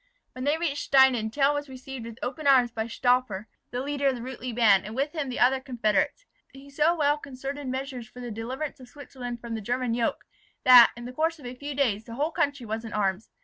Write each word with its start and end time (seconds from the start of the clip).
When 0.31 0.45
they 0.45 0.57
reached 0.57 0.89
Stienen 0.91 1.29
Tell 1.31 1.53
was 1.53 1.69
received 1.69 2.07
with 2.07 2.17
open 2.23 2.47
arms 2.47 2.71
by 2.71 2.87
Stauffacher, 2.87 3.45
the 3.69 3.81
leader 3.83 4.07
of 4.07 4.15
the 4.15 4.21
Rutli 4.21 4.51
band; 4.51 4.83
and 4.83 4.95
with 4.95 5.11
him 5.11 5.21
and 5.25 5.31
the 5.31 5.39
other 5.39 5.59
confederates, 5.59 6.25
he 6.51 6.71
so 6.71 6.95
well 6.95 7.19
concerted 7.19 7.67
measures 7.67 8.07
for 8.07 8.19
the 8.19 8.31
deliverance 8.31 8.79
of 8.79 8.89
Switzerland 8.89 9.39
from 9.41 9.53
the 9.53 9.61
German 9.61 9.93
yoke, 9.93 10.25
that, 10.63 10.91
in 10.97 11.05
the 11.05 11.13
course 11.13 11.37
of 11.37 11.45
a 11.45 11.53
few 11.53 11.75
days, 11.75 12.05
the 12.05 12.15
whole 12.15 12.31
country 12.31 12.65
was 12.65 12.83
in 12.83 12.93
arms. 12.93 13.29